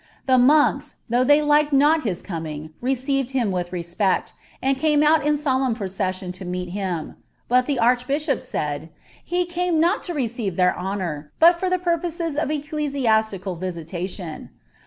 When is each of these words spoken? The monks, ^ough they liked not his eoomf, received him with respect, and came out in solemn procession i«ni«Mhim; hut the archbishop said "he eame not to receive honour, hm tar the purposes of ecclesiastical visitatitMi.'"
The 0.25 0.39
monks, 0.39 0.95
^ough 1.11 1.27
they 1.27 1.43
liked 1.43 1.71
not 1.71 2.01
his 2.01 2.23
eoomf, 2.23 2.71
received 2.81 3.29
him 3.37 3.51
with 3.51 3.71
respect, 3.71 4.33
and 4.59 4.75
came 4.75 5.03
out 5.03 5.23
in 5.23 5.37
solemn 5.37 5.75
procession 5.75 6.33
i«ni«Mhim; 6.41 7.17
hut 7.51 7.65
the 7.67 7.77
archbishop 7.77 8.41
said 8.41 8.89
"he 9.23 9.45
eame 9.45 9.75
not 9.75 10.01
to 10.01 10.15
receive 10.15 10.59
honour, 10.59 11.31
hm 11.39 11.53
tar 11.59 11.69
the 11.69 11.77
purposes 11.77 12.35
of 12.35 12.49
ecclesiastical 12.49 13.55
visitatitMi.'" 13.57 14.49